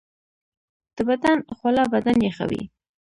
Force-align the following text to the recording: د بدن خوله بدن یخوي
د 0.95 0.97
بدن 1.09 1.37
خوله 1.57 1.83
بدن 1.93 2.17
یخوي 2.29 2.63